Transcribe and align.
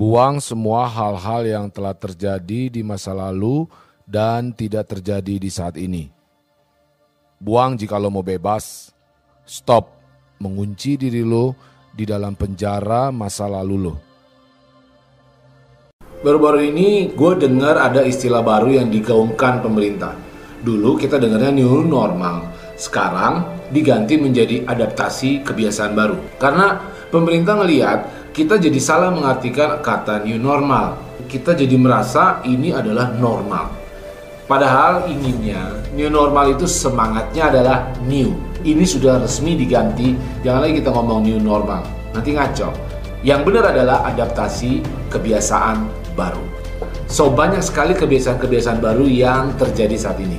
Buang 0.00 0.40
semua 0.40 0.88
hal-hal 0.88 1.44
yang 1.44 1.66
telah 1.68 1.92
terjadi 1.92 2.72
di 2.72 2.80
masa 2.80 3.12
lalu 3.12 3.68
dan 4.08 4.48
tidak 4.48 4.96
terjadi 4.96 5.36
di 5.36 5.52
saat 5.52 5.76
ini. 5.76 6.08
Buang 7.36 7.76
jika 7.76 8.00
lo 8.00 8.08
mau 8.08 8.24
bebas. 8.24 8.96
Stop 9.44 9.92
mengunci 10.40 10.96
diri 10.96 11.20
lo 11.20 11.52
di 11.92 12.08
dalam 12.08 12.32
penjara 12.32 13.12
masa 13.12 13.44
lalu 13.44 13.76
lo. 13.76 13.94
Baru-baru 16.24 16.72
ini 16.72 17.12
gue 17.12 17.32
dengar 17.36 17.76
ada 17.76 18.00
istilah 18.00 18.40
baru 18.40 18.80
yang 18.80 18.88
digaungkan 18.88 19.60
pemerintah. 19.60 20.16
Dulu 20.64 20.96
kita 20.96 21.20
dengarnya 21.20 21.52
new 21.52 21.84
normal, 21.84 22.48
sekarang 22.72 23.68
diganti 23.68 24.16
menjadi 24.16 24.64
adaptasi 24.64 25.44
kebiasaan 25.44 25.92
baru. 25.92 26.16
Karena 26.40 26.88
pemerintah 27.12 27.60
ngelihat 27.60 28.19
kita 28.30 28.62
jadi 28.62 28.78
salah 28.78 29.10
mengartikan 29.10 29.82
kata 29.82 30.22
new 30.22 30.38
normal. 30.38 30.98
Kita 31.26 31.54
jadi 31.54 31.74
merasa 31.78 32.42
ini 32.46 32.70
adalah 32.70 33.10
normal. 33.14 33.70
Padahal 34.46 35.06
inginnya 35.06 35.78
new 35.94 36.10
normal 36.10 36.54
itu 36.54 36.66
semangatnya 36.66 37.50
adalah 37.54 37.78
new. 38.06 38.34
Ini 38.60 38.82
sudah 38.82 39.22
resmi 39.22 39.54
diganti, 39.54 40.14
jangan 40.42 40.66
lagi 40.66 40.82
kita 40.82 40.90
ngomong 40.90 41.22
new 41.22 41.38
normal. 41.38 41.86
Nanti 42.14 42.34
ngaco. 42.34 42.70
Yang 43.20 43.40
benar 43.46 43.64
adalah 43.76 43.98
adaptasi 44.10 44.82
kebiasaan 45.12 45.86
baru. 46.18 46.42
So 47.10 47.28
banyak 47.30 47.60
sekali 47.60 47.92
kebiasaan-kebiasaan 47.94 48.78
baru 48.80 49.06
yang 49.06 49.54
terjadi 49.58 49.96
saat 49.98 50.18
ini. 50.22 50.38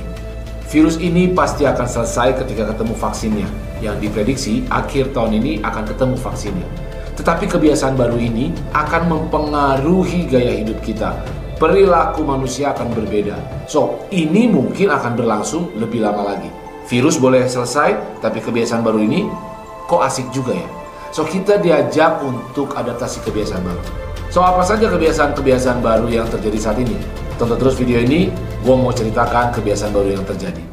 Virus 0.72 0.96
ini 0.96 1.28
pasti 1.28 1.68
akan 1.68 1.84
selesai 1.84 2.40
ketika 2.42 2.72
ketemu 2.72 2.96
vaksinnya. 2.96 3.48
Yang 3.84 4.08
diprediksi 4.08 4.64
akhir 4.72 5.12
tahun 5.12 5.36
ini 5.36 5.60
akan 5.60 5.84
ketemu 5.84 6.16
vaksinnya. 6.16 6.91
Tetapi 7.12 7.44
kebiasaan 7.44 7.94
baru 7.94 8.16
ini 8.16 8.52
akan 8.72 9.02
mempengaruhi 9.08 10.28
gaya 10.28 10.56
hidup 10.56 10.80
kita. 10.80 11.12
Perilaku 11.60 12.26
manusia 12.26 12.74
akan 12.74 12.90
berbeda. 12.90 13.36
So, 13.70 14.08
ini 14.10 14.50
mungkin 14.50 14.90
akan 14.90 15.14
berlangsung 15.14 15.70
lebih 15.78 16.02
lama 16.02 16.34
lagi. 16.34 16.50
Virus 16.90 17.20
boleh 17.22 17.46
selesai, 17.46 18.18
tapi 18.18 18.42
kebiasaan 18.42 18.82
baru 18.82 18.98
ini 18.98 19.30
kok 19.86 20.02
asik 20.02 20.26
juga 20.34 20.56
ya. 20.58 20.68
So, 21.14 21.22
kita 21.28 21.60
diajak 21.62 22.24
untuk 22.24 22.74
adaptasi 22.74 23.22
kebiasaan 23.22 23.62
baru. 23.62 23.82
So, 24.32 24.40
apa 24.40 24.64
saja 24.64 24.88
kebiasaan-kebiasaan 24.88 25.84
baru 25.84 26.08
yang 26.08 26.26
terjadi 26.32 26.58
saat 26.58 26.80
ini? 26.80 26.96
Tonton 27.36 27.60
terus 27.60 27.76
video 27.76 28.00
ini, 28.00 28.32
gue 28.64 28.74
mau 28.74 28.90
ceritakan 28.90 29.52
kebiasaan 29.52 29.92
baru 29.92 30.16
yang 30.16 30.24
terjadi. 30.24 30.64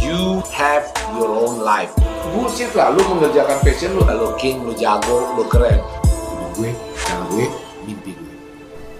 You 0.00 0.40
have 0.50 0.88
your 1.12 1.28
own 1.28 1.60
life. 1.60 1.92
Bullshit 2.30 2.70
lah, 2.78 2.94
lu 2.94 3.02
mengerjakan 3.10 3.58
passion 3.66 3.98
lu, 3.98 4.06
lu 4.06 4.30
king, 4.38 4.62
lu 4.62 4.70
jago, 4.78 5.34
lu 5.34 5.42
keren. 5.50 5.82
Gue, 6.54 6.70
cara 7.02 7.24
gue, 7.32 7.46
mimpi 7.82 8.14
gue. 8.14 8.34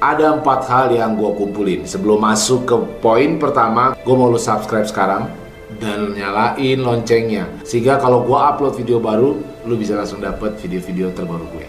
Ada 0.02 0.42
empat 0.42 0.66
hal 0.66 0.90
yang 0.90 1.14
gue 1.14 1.30
kumpulin. 1.38 1.86
Sebelum 1.86 2.18
masuk 2.18 2.66
ke 2.66 2.74
poin 2.98 3.38
pertama, 3.38 3.94
gue 3.94 4.14
mau 4.18 4.26
lu 4.26 4.40
subscribe 4.40 4.88
sekarang 4.88 5.30
dan 5.78 6.18
nyalain 6.18 6.82
loncengnya. 6.82 7.46
Sehingga 7.62 8.02
kalau 8.02 8.26
gue 8.26 8.34
upload 8.34 8.74
video 8.74 8.98
baru, 8.98 9.38
lu 9.62 9.74
bisa 9.78 9.94
langsung 9.94 10.18
dapet 10.18 10.58
video-video 10.58 11.14
terbaru 11.14 11.46
gue. 11.54 11.66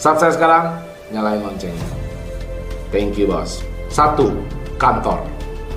Subscribe 0.00 0.32
sekarang, 0.32 0.64
nyalain 1.12 1.44
loncengnya. 1.44 1.88
Thank 2.88 3.20
you 3.20 3.28
bos. 3.28 3.60
Satu, 3.92 4.32
kantor. 4.80 5.20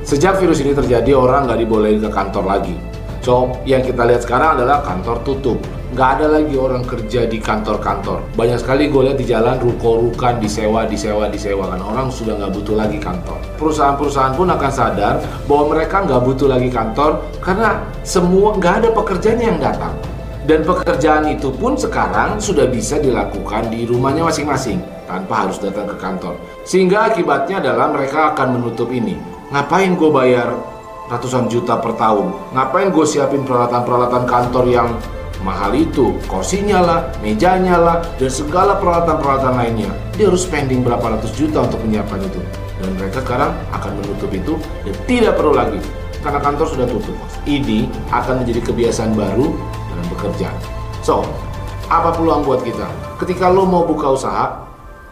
Sejak 0.07 0.39
virus 0.39 0.63
ini 0.63 0.71
terjadi, 0.71 1.11
orang 1.11 1.51
nggak 1.51 1.59
dibolehin 1.59 1.99
ke 1.99 2.07
kantor 2.07 2.47
lagi. 2.47 2.86
So, 3.21 3.51
yang 3.67 3.83
kita 3.83 4.07
lihat 4.07 4.23
sekarang 4.23 4.59
adalah 4.59 4.81
kantor 4.85 5.19
tutup. 5.27 5.59
Nggak 5.95 6.09
ada 6.19 6.27
lagi 6.39 6.55
orang 6.59 6.83
kerja 6.83 7.25
di 7.25 7.39
kantor-kantor. 7.39 8.19
Banyak 8.35 8.59
sekali 8.59 8.91
gue 8.91 9.01
lihat 9.07 9.17
di 9.17 9.25
jalan 9.25 9.55
ruko-rukan 9.57 10.37
disewa, 10.37 10.83
disewa, 10.83 11.31
disewa. 11.31 11.71
Karena 11.71 11.85
orang 11.87 12.07
sudah 12.11 12.35
nggak 12.35 12.51
butuh 12.53 12.75
lagi 12.75 12.99
kantor. 12.99 13.39
Perusahaan-perusahaan 13.55 14.35
pun 14.35 14.47
akan 14.51 14.71
sadar 14.71 15.15
bahwa 15.47 15.73
mereka 15.73 16.03
nggak 16.03 16.21
butuh 16.27 16.47
lagi 16.51 16.69
kantor 16.69 17.23
karena 17.39 17.81
semua 18.03 18.53
nggak 18.59 18.73
ada 18.83 18.89
pekerjaan 18.91 19.39
yang 19.39 19.57
datang. 19.57 19.95
Dan 20.47 20.63
pekerjaan 20.63 21.27
itu 21.27 21.51
pun 21.51 21.75
sekarang 21.75 22.39
sudah 22.39 22.71
bisa 22.71 22.99
dilakukan 22.99 23.67
di 23.67 23.83
rumahnya 23.83 24.23
masing-masing 24.23 24.79
tanpa 25.03 25.47
harus 25.47 25.59
datang 25.59 25.87
ke 25.91 25.95
kantor. 25.99 26.39
Sehingga 26.63 27.11
akibatnya 27.11 27.59
adalah 27.63 27.91
mereka 27.91 28.31
akan 28.31 28.59
menutup 28.59 28.87
ini. 28.91 29.19
Ngapain 29.51 29.95
gue 29.95 30.11
bayar 30.11 30.76
ratusan 31.07 31.47
juta 31.47 31.79
per 31.79 31.95
tahun? 31.95 32.31
Ngapain 32.53 32.91
gue 32.91 33.05
siapin 33.07 33.43
peralatan-peralatan 33.43 34.23
kantor 34.27 34.65
yang 34.67 34.89
mahal 35.41 35.71
itu? 35.73 36.15
Kursinya 36.27 36.79
lah, 36.83 36.99
mejanya 37.23 37.75
lah, 37.79 37.97
dan 38.19 38.29
segala 38.31 38.75
peralatan-peralatan 38.77 39.53
lainnya. 39.55 39.91
Dia 40.15 40.29
harus 40.29 40.43
spending 40.45 40.83
berapa 40.83 41.17
ratus 41.17 41.33
juta 41.35 41.65
untuk 41.65 41.79
menyiapkan 41.83 42.19
itu. 42.21 42.41
Dan 42.77 42.93
mereka 42.99 43.25
sekarang 43.25 43.51
akan 43.73 43.91
menutup 44.03 44.29
itu 44.29 44.53
dan 44.85 44.93
tidak 45.09 45.33
perlu 45.33 45.57
lagi 45.57 45.81
karena 46.21 46.39
kantor 46.41 46.67
sudah 46.69 46.85
tutup. 46.85 47.17
Ini 47.49 47.89
akan 48.13 48.43
menjadi 48.43 48.61
kebiasaan 48.69 49.17
baru 49.17 49.49
dalam 49.89 50.05
bekerja. 50.13 50.49
So, 51.01 51.25
apa 51.87 52.11
peluang 52.13 52.43
buat 52.43 52.61
kita? 52.67 52.85
Ketika 53.17 53.47
lo 53.47 53.63
mau 53.63 53.87
buka 53.87 54.13
usaha, 54.13 54.46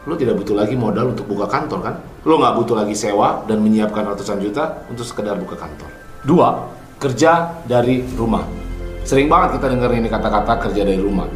lo 0.05 0.13
tidak 0.13 0.37
butuh 0.37 0.53
lagi 0.53 0.77
modal 0.77 1.17
untuk 1.17 1.25
buka 1.25 1.49
kantor 1.49 1.79
kan? 1.81 1.95
Lo 2.25 2.37
nggak 2.37 2.53
butuh 2.61 2.75
lagi 2.77 2.93
sewa 2.93 3.41
dan 3.49 3.61
menyiapkan 3.61 4.05
ratusan 4.05 4.37
juta 4.37 4.85
untuk 4.89 5.05
sekedar 5.05 5.33
buka 5.37 5.57
kantor. 5.57 5.89
Dua, 6.21 6.69
kerja 7.01 7.61
dari 7.65 8.05
rumah. 8.13 8.45
Sering 9.05 9.29
banget 9.29 9.61
kita 9.61 9.69
dengar 9.69 9.93
ini 9.93 10.09
kata-kata 10.09 10.57
kerja 10.69 10.81
dari 10.85 11.01
rumah. 11.01 11.29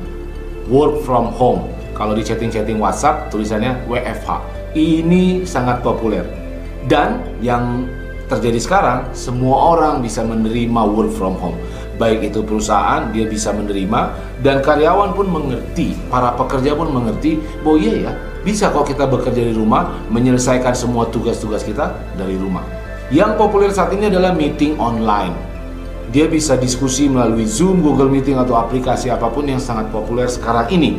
Work 0.69 1.05
from 1.05 1.33
home. 1.33 1.69
Kalau 1.97 2.13
di 2.13 2.21
chatting-chatting 2.25 2.77
WhatsApp 2.77 3.29
tulisannya 3.33 3.85
WFH. 3.89 4.29
Ini 4.77 5.45
sangat 5.45 5.81
populer. 5.81 6.25
Dan 6.85 7.21
yang 7.41 7.89
terjadi 8.29 8.61
sekarang, 8.61 8.99
semua 9.17 9.73
orang 9.75 10.05
bisa 10.05 10.21
menerima 10.21 10.81
work 10.93 11.11
from 11.17 11.33
home. 11.41 11.57
Baik 11.97 12.31
itu 12.31 12.45
perusahaan, 12.45 13.09
dia 13.11 13.25
bisa 13.27 13.51
menerima, 13.51 14.15
dan 14.39 14.63
karyawan 14.63 15.11
pun 15.17 15.27
mengerti, 15.27 15.97
para 16.07 16.31
pekerja 16.37 16.77
pun 16.77 16.93
mengerti 16.93 17.41
bahwa 17.65 17.77
iya 17.81 17.93
ya, 18.07 18.13
bisa 18.43 18.71
kok 18.71 18.87
kita 18.87 19.03
bekerja 19.03 19.43
di 19.43 19.51
rumah, 19.51 19.99
menyelesaikan 20.07 20.71
semua 20.71 21.11
tugas-tugas 21.11 21.63
kita 21.63 21.91
dari 22.15 22.39
rumah. 22.39 22.63
Yang 23.09 23.31
populer 23.35 23.69
saat 23.73 23.91
ini 23.91 24.07
adalah 24.07 24.31
meeting 24.31 24.77
online. 24.77 25.33
Dia 26.09 26.25
bisa 26.25 26.57
diskusi 26.57 27.05
melalui 27.05 27.45
Zoom, 27.45 27.85
Google 27.85 28.09
Meeting, 28.09 28.37
atau 28.37 28.57
aplikasi 28.57 29.13
apa 29.13 29.29
pun 29.29 29.45
yang 29.45 29.61
sangat 29.61 29.93
populer 29.93 30.25
sekarang 30.25 30.69
ini. 30.73 30.97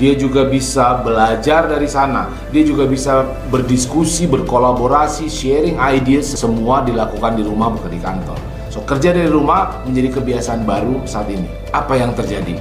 Dia 0.00 0.16
juga 0.16 0.48
bisa 0.48 1.04
belajar 1.04 1.68
dari 1.68 1.84
sana. 1.84 2.32
Dia 2.48 2.64
juga 2.64 2.88
bisa 2.88 3.28
berdiskusi, 3.52 4.24
berkolaborasi, 4.26 5.28
sharing 5.28 5.76
ideas. 5.76 6.32
Semua 6.34 6.80
dilakukan 6.80 7.36
di 7.36 7.44
rumah 7.44 7.68
bukan 7.68 7.92
di 7.92 8.00
kantor. 8.00 8.38
So, 8.72 8.80
kerja 8.86 9.12
dari 9.12 9.28
rumah 9.28 9.84
menjadi 9.84 10.18
kebiasaan 10.18 10.64
baru 10.64 11.04
saat 11.04 11.28
ini. 11.28 11.46
Apa 11.70 12.00
yang 12.00 12.16
terjadi? 12.16 12.56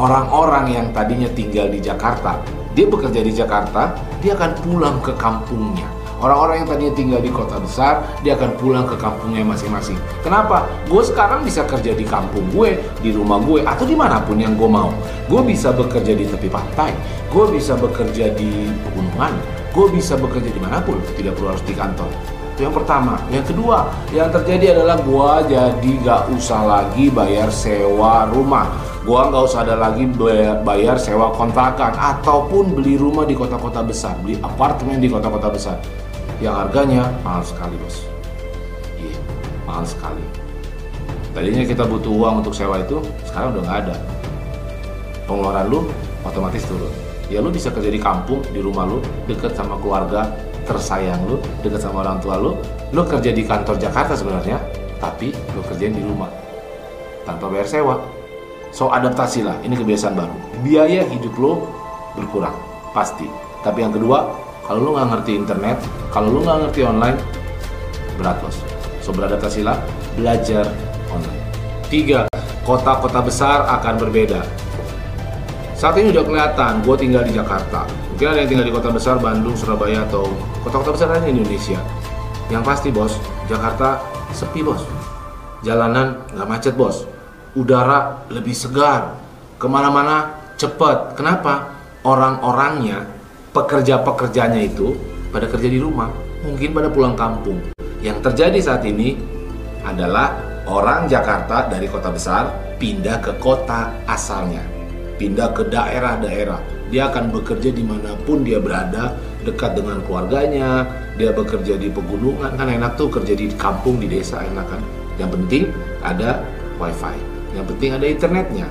Orang-orang 0.00 0.72
yang 0.72 0.86
tadinya 0.96 1.28
tinggal 1.30 1.68
di 1.68 1.78
Jakarta, 1.78 2.40
dia 2.74 2.86
bekerja 2.86 3.20
di 3.20 3.32
Jakarta, 3.34 3.94
dia 4.22 4.38
akan 4.38 4.50
pulang 4.62 4.96
ke 5.02 5.12
kampungnya. 5.18 5.88
Orang-orang 6.20 6.60
yang 6.60 6.68
tadinya 6.68 6.92
tinggal 6.92 7.20
di 7.24 7.32
kota 7.32 7.56
besar, 7.56 8.04
dia 8.20 8.36
akan 8.36 8.52
pulang 8.60 8.84
ke 8.84 8.92
kampungnya 9.00 9.40
masing-masing. 9.40 9.96
Kenapa? 10.20 10.68
Gue 10.84 11.00
sekarang 11.00 11.40
bisa 11.48 11.64
kerja 11.64 11.96
di 11.96 12.04
kampung 12.04 12.44
gue, 12.52 12.76
di 13.00 13.08
rumah 13.16 13.40
gue, 13.40 13.64
atau 13.64 13.88
di 13.88 13.96
mana 13.96 14.20
pun 14.20 14.36
yang 14.36 14.52
gue 14.52 14.68
mau. 14.68 14.92
Gue 15.32 15.40
bisa 15.40 15.72
bekerja 15.72 16.12
di 16.12 16.28
tepi 16.28 16.52
pantai, 16.52 16.92
gue 17.32 17.44
bisa 17.48 17.72
bekerja 17.72 18.36
di 18.36 18.68
pegunungan, 18.84 19.32
gue 19.72 19.86
bisa 19.96 20.20
bekerja 20.20 20.52
di 20.52 20.60
mana 20.60 20.84
pun, 20.84 21.00
tidak 21.16 21.40
perlu 21.40 21.56
harus 21.56 21.64
di 21.64 21.72
kantor. 21.72 22.12
Itu 22.60 22.68
yang 22.68 22.76
pertama. 22.76 23.16
Yang 23.32 23.56
kedua, 23.56 23.88
yang 24.12 24.28
terjadi 24.28 24.76
adalah 24.76 25.00
gua 25.00 25.40
jadi 25.48 25.90
gak 26.04 26.28
usah 26.36 26.60
lagi 26.68 27.08
bayar 27.08 27.48
sewa 27.48 28.28
rumah. 28.28 28.68
Gua 29.00 29.32
nggak 29.32 29.42
usah 29.48 29.64
ada 29.64 29.80
lagi 29.80 30.04
bayar, 30.60 31.00
sewa 31.00 31.32
kontrakan 31.32 31.96
ataupun 31.96 32.76
beli 32.76 33.00
rumah 33.00 33.24
di 33.24 33.32
kota-kota 33.32 33.80
besar, 33.80 34.12
beli 34.20 34.36
apartemen 34.44 35.00
di 35.00 35.08
kota-kota 35.08 35.48
besar. 35.48 35.80
Yang 36.36 36.54
harganya 36.68 37.08
mahal 37.24 37.40
sekali, 37.40 37.80
Bos. 37.80 38.04
Iya, 39.00 39.16
mahal 39.64 39.88
sekali. 39.88 40.20
Tadinya 41.32 41.64
kita 41.64 41.88
butuh 41.88 42.12
uang 42.12 42.44
untuk 42.44 42.52
sewa 42.52 42.76
itu, 42.76 43.00
sekarang 43.24 43.56
udah 43.56 43.62
nggak 43.64 43.78
ada. 43.88 43.96
Pengeluaran 45.24 45.66
lu 45.72 45.88
otomatis 46.20 46.60
turun. 46.68 46.92
Ya 47.32 47.40
lu 47.40 47.48
bisa 47.48 47.72
kerja 47.72 47.88
di 47.88 48.00
kampung, 48.02 48.44
di 48.52 48.60
rumah 48.60 48.84
lu, 48.84 49.00
deket 49.24 49.56
sama 49.56 49.80
keluarga 49.80 50.28
tersayang 50.68 51.24
lu, 51.24 51.40
deket 51.64 51.80
sama 51.80 52.04
orang 52.04 52.20
tua 52.20 52.36
lu. 52.36 52.52
Lu 52.92 53.00
kerja 53.08 53.32
di 53.32 53.48
kantor 53.48 53.80
Jakarta 53.80 54.12
sebenarnya, 54.12 54.60
tapi 55.00 55.32
lu 55.56 55.64
kerjain 55.64 55.96
di 55.96 56.04
rumah 56.04 56.28
tanpa 57.24 57.48
bayar 57.48 57.64
sewa. 57.64 58.19
So 58.70 58.88
adaptasilah, 58.94 59.66
ini 59.66 59.74
kebiasaan 59.74 60.14
baru. 60.14 60.34
Biaya 60.62 61.02
hidup 61.10 61.34
lo 61.38 61.52
berkurang, 62.14 62.54
pasti. 62.94 63.26
Tapi 63.66 63.82
yang 63.82 63.90
kedua, 63.90 64.30
kalau 64.64 64.86
lu 64.86 64.90
nggak 64.94 65.08
ngerti 65.10 65.32
internet, 65.34 65.76
kalau 66.14 66.30
lu 66.30 66.46
nggak 66.46 66.70
ngerti 66.70 66.80
online, 66.86 67.18
berat 68.14 68.38
bos. 68.38 68.62
So 69.02 69.10
beradaptasilah, 69.10 69.74
belajar 70.14 70.70
online. 71.10 71.42
Tiga, 71.90 72.30
kota-kota 72.62 73.18
besar 73.26 73.66
akan 73.66 73.98
berbeda. 73.98 74.46
Saat 75.74 75.98
ini 75.98 76.14
udah 76.14 76.22
kelihatan, 76.22 76.86
gue 76.86 76.94
tinggal 76.94 77.26
di 77.26 77.34
Jakarta. 77.34 77.88
Mungkin 78.14 78.26
ada 78.30 78.38
yang 78.44 78.50
tinggal 78.52 78.66
di 78.68 78.74
kota 78.76 78.94
besar, 78.94 79.18
Bandung, 79.18 79.58
Surabaya, 79.58 80.06
atau 80.06 80.30
kota-kota 80.62 80.94
besar 80.94 81.08
lain 81.18 81.34
di 81.34 81.42
Indonesia. 81.42 81.80
Yang 82.46 82.62
pasti 82.62 82.88
bos, 82.94 83.18
Jakarta 83.50 83.98
sepi 84.30 84.62
bos. 84.62 84.86
Jalanan 85.66 86.22
nggak 86.30 86.46
macet 86.46 86.74
bos. 86.78 87.09
Udara 87.56 88.26
lebih 88.30 88.54
segar. 88.54 89.18
Ke 89.60 89.66
mana-mana 89.66 90.34
cepat. 90.56 91.14
Kenapa? 91.18 91.76
Orang-orangnya, 92.00 93.04
pekerja-pekerjanya 93.52 94.60
itu 94.64 94.96
pada 95.28 95.44
kerja 95.50 95.68
di 95.68 95.76
rumah. 95.76 96.08
Mungkin 96.46 96.72
pada 96.72 96.88
pulang 96.88 97.12
kampung. 97.18 97.60
Yang 98.00 98.32
terjadi 98.32 98.58
saat 98.60 98.82
ini 98.88 99.20
adalah 99.84 100.40
orang 100.64 101.04
Jakarta 101.04 101.68
dari 101.68 101.84
kota 101.84 102.08
besar 102.08 102.48
pindah 102.80 103.20
ke 103.20 103.36
kota 103.36 103.92
asalnya 104.08 104.80
pindah 105.20 105.52
ke 105.52 105.68
daerah-daerah. 105.68 106.56
Dia 106.88 107.12
akan 107.12 107.28
bekerja 107.28 107.68
di 107.70 107.84
mana 107.84 108.16
pun 108.24 108.40
dia 108.40 108.56
berada, 108.56 109.12
dekat 109.44 109.76
dengan 109.76 110.00
keluarganya. 110.08 110.88
Dia 111.20 111.36
bekerja 111.36 111.76
di 111.76 111.92
pegunungan, 111.92 112.56
kan 112.56 112.64
enak 112.64 112.96
tuh 112.96 113.12
kerja 113.12 113.36
di 113.36 113.52
kampung, 113.60 114.00
di 114.00 114.08
desa 114.08 114.40
enak 114.40 114.64
kan. 114.64 114.80
Yang 115.20 115.30
penting 115.36 115.62
ada 116.00 116.40
wifi, 116.80 117.20
yang 117.54 117.66
penting 117.66 117.90
ada 117.94 118.06
internetnya. 118.06 118.66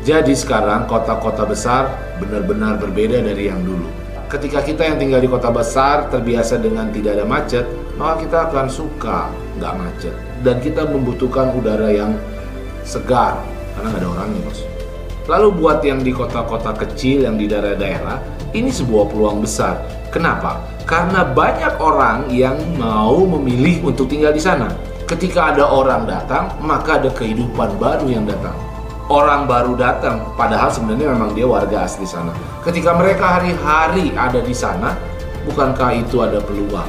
Jadi 0.00 0.32
sekarang 0.32 0.88
kota-kota 0.88 1.44
besar 1.44 1.92
benar-benar 2.16 2.80
berbeda 2.80 3.20
dari 3.20 3.52
yang 3.52 3.60
dulu. 3.60 3.84
Ketika 4.30 4.62
kita 4.62 4.86
yang 4.86 4.96
tinggal 4.96 5.20
di 5.20 5.28
kota 5.28 5.50
besar 5.50 6.06
terbiasa 6.08 6.62
dengan 6.62 6.88
tidak 6.94 7.18
ada 7.18 7.26
macet, 7.26 7.66
maka 7.98 8.22
kita 8.22 8.38
akan 8.48 8.66
suka 8.70 9.28
nggak 9.58 9.74
macet. 9.76 10.14
Dan 10.40 10.62
kita 10.62 10.86
membutuhkan 10.86 11.52
udara 11.52 11.90
yang 11.90 12.14
segar, 12.86 13.42
karena 13.74 13.86
nggak 13.90 14.02
ada 14.06 14.08
orangnya 14.08 14.40
bos. 14.46 14.60
Lalu 15.28 15.48
buat 15.60 15.78
yang 15.84 16.00
di 16.00 16.14
kota-kota 16.14 16.72
kecil, 16.78 17.28
yang 17.28 17.36
di 17.36 17.50
daerah-daerah, 17.50 18.22
ini 18.56 18.70
sebuah 18.72 19.10
peluang 19.10 19.44
besar. 19.44 19.82
Kenapa? 20.10 20.62
Karena 20.88 21.22
banyak 21.22 21.78
orang 21.78 22.30
yang 22.32 22.56
mau 22.74 23.20
memilih 23.38 23.84
untuk 23.86 24.10
tinggal 24.10 24.34
di 24.34 24.42
sana. 24.42 24.70
Ketika 25.10 25.50
ada 25.50 25.66
orang 25.66 26.06
datang, 26.06 26.54
maka 26.62 27.02
ada 27.02 27.10
kehidupan 27.10 27.82
baru 27.82 28.06
yang 28.06 28.30
datang. 28.30 28.54
Orang 29.10 29.50
baru 29.50 29.74
datang, 29.74 30.22
padahal 30.38 30.70
sebenarnya 30.70 31.10
memang 31.10 31.34
dia 31.34 31.50
warga 31.50 31.82
asli 31.82 32.06
sana. 32.06 32.30
Ketika 32.62 32.94
mereka 32.94 33.42
hari-hari 33.42 34.14
ada 34.14 34.38
di 34.38 34.54
sana, 34.54 34.94
bukankah 35.50 35.98
itu 35.98 36.22
ada 36.22 36.38
peluang? 36.38 36.86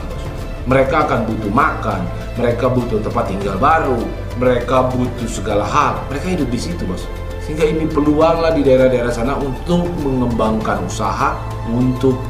Mereka 0.70 1.10
akan 1.10 1.26
butuh 1.34 1.50
makan, 1.50 2.06
mereka 2.38 2.70
butuh 2.70 3.02
tempat 3.02 3.26
tinggal 3.26 3.58
baru, 3.58 3.98
mereka 4.38 4.86
butuh 4.94 5.26
segala 5.26 5.66
hal. 5.66 5.98
Mereka 6.14 6.38
hidup 6.38 6.54
di 6.54 6.62
situ, 6.62 6.86
bos. 6.86 7.10
Sehingga 7.42 7.66
ini 7.66 7.90
peluang 7.90 8.38
lah 8.38 8.54
di 8.54 8.62
daerah-daerah 8.62 9.10
sana 9.10 9.34
untuk 9.34 9.90
mengembangkan 10.06 10.86
usaha, 10.86 11.34
untuk 11.74 12.22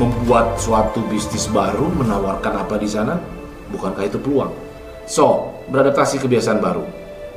membuat 0.00 0.56
suatu 0.56 1.04
bisnis 1.12 1.44
baru, 1.52 1.92
menawarkan 1.92 2.64
apa 2.64 2.80
di 2.80 2.88
sana, 2.88 3.20
bukankah 3.68 4.08
itu 4.08 4.16
peluang? 4.16 4.67
So, 5.08 5.56
beradaptasi 5.72 6.20
kebiasaan 6.20 6.60
baru. 6.60 6.84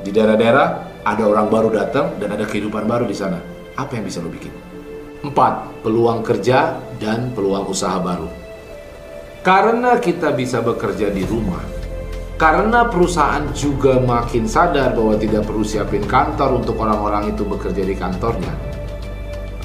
Di 0.04 0.12
daerah-daerah 0.12 1.00
ada 1.08 1.24
orang 1.24 1.48
baru 1.48 1.72
datang 1.72 2.20
dan 2.20 2.36
ada 2.36 2.44
kehidupan 2.44 2.84
baru 2.84 3.08
di 3.08 3.16
sana. 3.16 3.40
Apa 3.80 3.96
yang 3.96 4.04
bisa 4.04 4.20
lo 4.20 4.28
bikin? 4.28 4.52
Empat, 5.24 5.80
peluang 5.80 6.20
kerja 6.20 6.76
dan 7.00 7.32
peluang 7.32 7.64
usaha 7.72 7.96
baru. 7.96 8.28
Karena 9.40 9.96
kita 9.96 10.36
bisa 10.36 10.60
bekerja 10.60 11.08
di 11.08 11.24
rumah, 11.24 11.64
karena 12.36 12.84
perusahaan 12.92 13.48
juga 13.56 13.96
makin 14.04 14.44
sadar 14.44 14.92
bahwa 14.92 15.16
tidak 15.16 15.48
perlu 15.48 15.64
siapin 15.64 16.04
kantor 16.04 16.60
untuk 16.60 16.76
orang-orang 16.76 17.32
itu 17.32 17.42
bekerja 17.48 17.88
di 17.88 17.96
kantornya. 17.96 18.52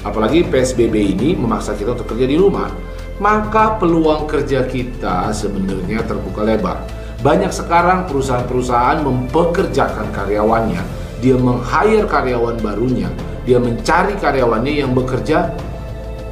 Apalagi 0.00 0.48
PSBB 0.48 0.94
ini 1.12 1.36
memaksa 1.36 1.76
kita 1.76 1.92
untuk 1.92 2.16
kerja 2.16 2.24
di 2.24 2.40
rumah, 2.40 2.72
maka 3.20 3.76
peluang 3.76 4.24
kerja 4.24 4.64
kita 4.64 5.28
sebenarnya 5.34 6.06
terbuka 6.08 6.46
lebar. 6.46 6.78
Banyak 7.18 7.50
sekarang 7.50 8.06
perusahaan-perusahaan 8.06 9.02
mempekerjakan 9.02 10.14
karyawannya, 10.14 10.78
dia 11.18 11.34
meng-hire 11.34 12.06
karyawan 12.06 12.62
barunya, 12.62 13.10
dia 13.42 13.58
mencari 13.58 14.14
karyawannya 14.14 14.86
yang 14.86 14.94
bekerja 14.94 15.50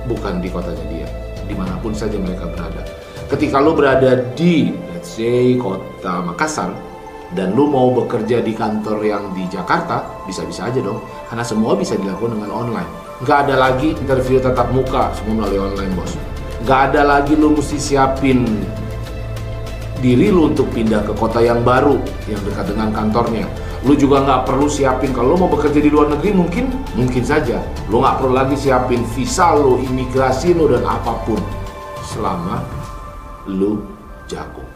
bukan 0.07 0.39
di 0.39 0.47
kotanya 0.47 0.87
dia, 0.87 1.11
di 1.43 1.59
mana 1.59 1.75
pun 1.83 1.91
saja 1.91 2.15
mereka 2.15 2.47
berada. 2.47 2.87
Ketika 3.27 3.59
lo 3.59 3.75
berada 3.75 4.23
di 4.39 4.71
let's 4.95 5.19
say 5.19 5.59
kota 5.59 6.23
Makassar 6.23 6.71
dan 7.35 7.59
lu 7.59 7.67
mau 7.67 7.91
bekerja 7.91 8.39
di 8.39 8.55
kantor 8.55 9.03
yang 9.03 9.35
di 9.35 9.43
Jakarta, 9.51 10.07
bisa-bisa 10.23 10.71
aja 10.71 10.79
dong. 10.79 11.03
Karena 11.27 11.43
semua 11.43 11.75
bisa 11.75 11.99
dilakukan 11.99 12.39
dengan 12.39 12.55
online. 12.55 12.91
Nggak 13.27 13.39
ada 13.51 13.55
lagi 13.59 13.91
interview 13.91 14.39
tatap 14.39 14.71
muka, 14.71 15.11
semua 15.19 15.43
melalui 15.43 15.67
online 15.67 15.93
bos. 15.99 16.15
Nggak 16.63 16.81
ada 16.95 17.03
lagi 17.03 17.35
lu 17.35 17.59
mesti 17.59 17.75
siapin 17.75 18.47
diri 20.01 20.29
lu 20.31 20.53
untuk 20.53 20.69
pindah 20.73 21.05
ke 21.07 21.13
kota 21.17 21.41
yang 21.43 21.61
baru, 21.67 22.01
yang 22.31 22.41
dekat 22.45 22.73
dengan 22.73 22.93
kantornya. 22.93 23.47
Lu 23.85 23.95
juga 23.95 24.25
nggak 24.25 24.51
perlu 24.51 24.67
siapin 24.67 25.15
kalau 25.15 25.37
lu 25.37 25.47
mau 25.47 25.51
bekerja 25.53 25.79
di 25.79 25.91
luar 25.93 26.11
negeri 26.11 26.35
mungkin, 26.35 26.73
mungkin 26.99 27.23
saja. 27.23 27.63
Lu 27.93 28.03
nggak 28.03 28.19
perlu 28.21 28.33
lagi 28.35 28.57
siapin 28.59 29.05
visa 29.15 29.55
lu, 29.55 29.79
imigrasi 29.81 30.57
lu 30.57 30.67
dan 30.69 30.83
apa 30.83 31.15
pun. 31.23 31.39
Selama 32.03 32.63
lu 33.47 33.83
jago 34.27 34.67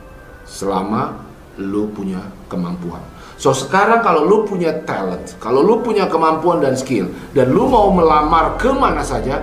selama 0.51 1.15
lu 1.63 1.87
punya 1.95 2.19
kemampuan. 2.51 2.99
So 3.41 3.55
sekarang 3.55 4.03
kalau 4.05 4.27
lu 4.27 4.45
punya 4.45 4.83
talent, 4.85 5.39
kalau 5.41 5.65
lu 5.65 5.81
punya 5.81 6.11
kemampuan 6.11 6.61
dan 6.61 6.75
skill, 6.77 7.09
dan 7.33 7.55
lu 7.55 7.71
mau 7.71 7.89
melamar 7.95 8.59
ke 8.61 8.69
mana 8.69 9.01
saja, 9.01 9.41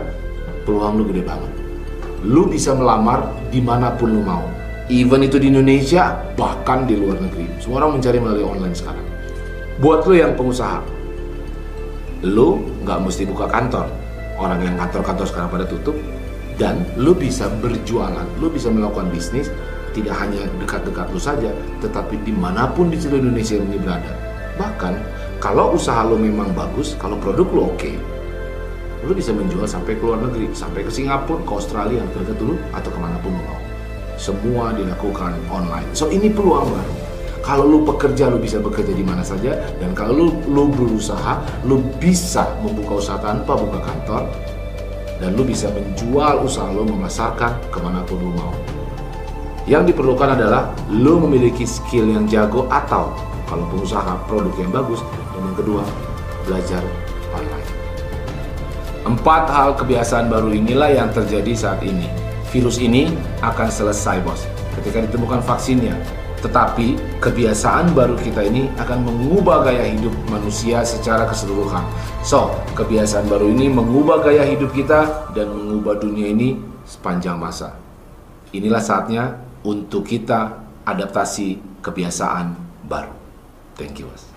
peluang 0.68 1.02
lu 1.02 1.04
gede 1.10 1.24
banget. 1.26 1.52
Lu 2.28 2.46
bisa 2.46 2.76
melamar 2.76 3.32
di 3.50 3.64
mana 3.64 3.96
pun 3.96 4.12
lu 4.12 4.22
mau. 4.22 4.57
Even 4.88 5.20
itu 5.20 5.36
di 5.36 5.52
Indonesia, 5.52 6.16
bahkan 6.40 6.88
di 6.88 6.96
luar 6.96 7.20
negeri. 7.20 7.44
Semua 7.60 7.84
orang 7.84 8.00
mencari 8.00 8.24
melalui 8.24 8.48
online 8.48 8.72
sekarang. 8.72 9.04
Buat 9.84 10.08
lu 10.08 10.16
yang 10.16 10.32
pengusaha, 10.40 10.80
lu 12.24 12.64
nggak 12.88 13.00
mesti 13.04 13.28
buka 13.28 13.52
kantor. 13.52 13.92
Orang 14.40 14.64
yang 14.64 14.80
kantor-kantor 14.80 15.28
sekarang 15.28 15.50
pada 15.52 15.66
tutup, 15.68 15.98
dan 16.56 16.88
lu 16.96 17.12
bisa 17.12 17.52
berjualan, 17.60 18.24
lu 18.40 18.48
bisa 18.48 18.72
melakukan 18.72 19.12
bisnis 19.12 19.52
tidak 19.92 20.16
hanya 20.24 20.46
dekat-dekat 20.62 21.10
lu 21.10 21.20
saja, 21.20 21.52
tetapi 21.82 22.22
di 22.22 22.32
mana 22.32 22.70
pun 22.70 22.88
di 22.88 22.96
seluruh 22.96 23.28
Indonesia 23.28 23.58
ini 23.58 23.82
berada. 23.82 24.14
Bahkan 24.56 24.94
kalau 25.44 25.76
usaha 25.76 26.00
lu 26.08 26.16
memang 26.16 26.54
bagus, 26.56 26.96
kalau 26.96 27.20
produk 27.20 27.50
lu 27.52 27.62
oke, 27.68 27.82
okay, 27.82 27.96
lu 29.04 29.12
bisa 29.12 29.36
menjual 29.36 29.68
sampai 29.68 30.00
ke 30.00 30.04
luar 30.06 30.22
negeri, 30.22 30.48
sampai 30.56 30.86
ke 30.86 30.92
Singapura, 30.94 31.42
ke 31.44 31.52
Australia, 31.52 32.02
ke 32.14 32.34
dulu, 32.40 32.56
atau 32.72 32.90
ke 32.94 33.00
mana 33.02 33.18
pun 33.20 33.36
lu 33.36 33.42
mau. 33.44 33.67
Semua 34.18 34.74
dilakukan 34.74 35.38
online. 35.54 35.94
So 35.94 36.10
ini 36.10 36.34
peluang 36.34 36.74
baru. 36.74 36.94
Kalau 37.48 37.64
lu 37.64 37.88
pekerja, 37.88 38.28
lu 38.28 38.44
bisa 38.44 38.60
bekerja 38.60 38.92
di 38.92 39.06
mana 39.06 39.24
saja. 39.24 39.56
Dan 39.80 39.96
kalau 39.96 40.12
lu, 40.12 40.28
lu 40.52 40.68
berusaha, 40.68 41.40
lu 41.64 41.80
bisa 41.96 42.44
membuka 42.60 43.00
usaha 43.00 43.16
tanpa 43.24 43.56
buka 43.56 43.80
kantor. 43.80 44.28
Dan 45.24 45.38
lu 45.40 45.48
bisa 45.48 45.72
menjual 45.72 46.44
usaha 46.44 46.68
lu, 46.76 46.84
memasarkan 46.84 47.56
ke 47.72 47.80
mana 47.80 48.04
pun 48.04 48.20
lu 48.20 48.36
mau. 48.36 48.52
Yang 49.64 49.96
diperlukan 49.96 50.36
adalah 50.36 50.76
lu 50.92 51.24
memiliki 51.24 51.64
skill 51.64 52.12
yang 52.12 52.28
jago 52.28 52.68
atau 52.68 53.16
kalau 53.48 53.64
pengusaha 53.72 54.28
produk 54.28 54.52
yang 54.60 54.74
bagus. 54.76 55.00
Dan 55.32 55.48
yang 55.48 55.56
kedua, 55.56 55.84
belajar 56.44 56.84
online. 57.32 57.70
Empat 59.08 59.48
hal 59.48 59.72
kebiasaan 59.80 60.28
baru 60.28 60.52
inilah 60.52 60.92
yang 60.92 61.16
terjadi 61.16 61.56
saat 61.56 61.80
ini. 61.80 62.27
Virus 62.48 62.80
ini 62.80 63.12
akan 63.44 63.68
selesai 63.68 64.24
bos 64.24 64.48
ketika 64.80 65.04
ditemukan 65.04 65.44
vaksinnya. 65.44 65.98
Tetapi 66.38 67.18
kebiasaan 67.18 67.98
baru 67.98 68.14
kita 68.14 68.46
ini 68.46 68.70
akan 68.78 69.10
mengubah 69.10 69.66
gaya 69.66 69.90
hidup 69.90 70.14
manusia 70.30 70.86
secara 70.86 71.26
keseluruhan. 71.26 71.82
So, 72.22 72.54
kebiasaan 72.78 73.26
baru 73.26 73.50
ini 73.50 73.74
mengubah 73.74 74.22
gaya 74.22 74.46
hidup 74.46 74.70
kita 74.72 75.34
dan 75.34 75.50
mengubah 75.50 75.98
dunia 75.98 76.30
ini 76.30 76.56
sepanjang 76.86 77.42
masa. 77.42 77.74
Inilah 78.54 78.80
saatnya 78.80 79.44
untuk 79.66 80.06
kita 80.06 80.62
adaptasi 80.86 81.82
kebiasaan 81.82 82.54
baru. 82.86 83.12
Thank 83.76 84.00
you, 84.00 84.08
Mas. 84.08 84.37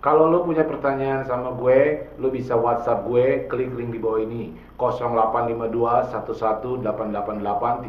Kalau 0.00 0.32
lo 0.32 0.48
punya 0.48 0.64
pertanyaan 0.64 1.28
sama 1.28 1.52
gue, 1.60 2.08
lo 2.16 2.32
bisa 2.32 2.56
WhatsApp 2.56 3.04
gue, 3.04 3.44
klik 3.52 3.68
link 3.76 3.92
di 3.92 4.00
bawah 4.00 4.24
ini 4.24 4.56
0852 4.80 6.08
1188 6.08 7.84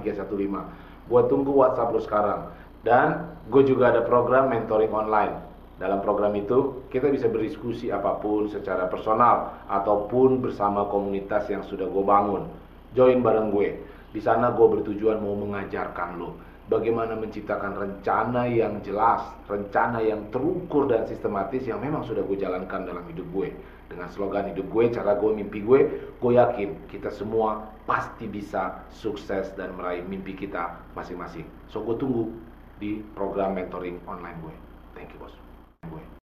Gue 1.08 1.22
tunggu 1.32 1.52
WhatsApp 1.56 1.96
lo 1.96 2.04
sekarang. 2.04 2.52
Dan 2.84 3.32
gue 3.48 3.64
juga 3.64 3.96
ada 3.96 4.04
program 4.04 4.52
mentoring 4.52 4.92
online. 4.92 5.40
Dalam 5.80 6.04
program 6.04 6.36
itu, 6.36 6.84
kita 6.92 7.08
bisa 7.08 7.32
berdiskusi 7.32 7.96
apa 7.96 8.20
pun 8.20 8.52
secara 8.52 8.92
personal 8.92 9.64
ataupun 9.72 10.44
bersama 10.44 10.92
komunitas 10.92 11.48
yang 11.48 11.64
sudah 11.64 11.88
gue 11.88 12.04
bangun. 12.04 12.44
Join 12.92 13.24
bareng 13.24 13.56
gue. 13.56 13.80
Di 14.12 14.20
sana 14.20 14.52
gue 14.52 14.68
bertujuan 14.68 15.24
mau 15.24 15.40
mengajarkan 15.40 16.20
lo 16.20 16.51
bagaimana 16.72 17.20
menciptakan 17.20 17.76
rencana 17.76 18.48
yang 18.48 18.80
jelas, 18.80 19.20
rencana 19.52 20.00
yang 20.00 20.32
terukur 20.32 20.88
dan 20.88 21.04
sistematis 21.04 21.68
yang 21.68 21.84
memang 21.84 22.08
sudah 22.08 22.24
gue 22.24 22.40
jalankan 22.40 22.88
dalam 22.88 23.04
hidup 23.12 23.28
gue. 23.36 23.52
Dengan 23.92 24.08
slogan 24.08 24.48
hidup 24.56 24.72
gue, 24.72 24.88
cara 24.88 25.20
gue, 25.20 25.32
mimpi 25.36 25.60
gue, 25.60 25.80
gue 26.16 26.32
yakin 26.32 26.88
kita 26.88 27.12
semua 27.12 27.68
pasti 27.84 28.24
bisa 28.24 28.88
sukses 28.88 29.52
dan 29.60 29.76
meraih 29.76 30.08
mimpi 30.08 30.32
kita 30.32 30.80
masing-masing. 30.96 31.44
So 31.68 31.84
gue 31.84 32.00
tunggu 32.00 32.32
di 32.80 33.04
program 33.12 33.60
mentoring 33.60 34.00
online 34.08 34.40
gue. 34.40 34.71